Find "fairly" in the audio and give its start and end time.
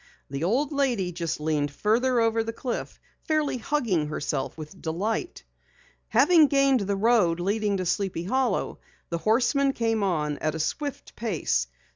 3.27-3.57